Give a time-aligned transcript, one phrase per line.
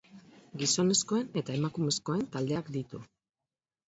[0.61, 3.03] Gizonezkoen eta emakumezkoen taldeak ditu.